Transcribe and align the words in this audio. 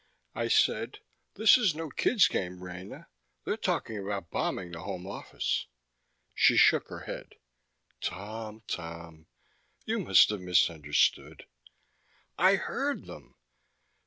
I 0.33 0.47
said, 0.47 0.97
"This 1.35 1.59
is 1.59 1.75
no 1.75 1.91
kid's 1.91 2.27
game, 2.27 2.63
Rena! 2.63 3.07
They're 3.43 3.55
talking 3.55 3.99
about 3.99 4.31
bombing 4.31 4.71
the 4.71 4.79
Home 4.79 5.05
Office!" 5.05 5.67
She 6.33 6.57
shook 6.57 6.87
her 6.87 7.01
head. 7.01 7.35
"Tom, 8.01 8.63
Tom. 8.65 9.27
You 9.85 9.99
must 9.99 10.31
have 10.31 10.41
misunderstood." 10.41 11.45
"I 12.35 12.55
heard 12.55 13.05
them!" 13.05 13.35